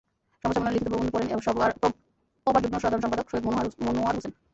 [0.43, 1.27] সংবাদ সম্মেলনে লিখিত প্রবন্ধ পড়েন
[2.47, 3.45] পবার যুগ্ম সাধারণ সম্পাদক সৈয়দ
[3.85, 4.33] মনোয়ার হোসেন।